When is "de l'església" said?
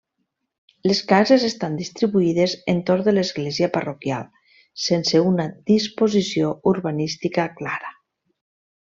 3.07-3.69